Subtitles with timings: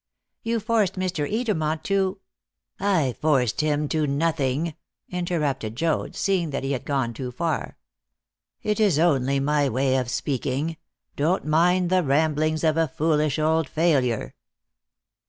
[0.41, 1.31] "You forced Mr.
[1.31, 2.21] Edermont to?"
[2.99, 4.73] "I forced him to nothing,"
[5.09, 7.77] interrupted Joad, seeing that he had gone too far.
[8.63, 10.77] "It is only my way of speaking.
[11.15, 14.33] Don't mind the ramblings of a foolish old failure."